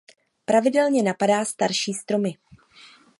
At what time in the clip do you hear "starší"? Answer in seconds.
1.45-1.93